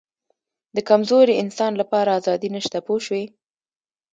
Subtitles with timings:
[0.75, 3.23] د کمزوري انسان لپاره آزادي نشته پوه شوې!.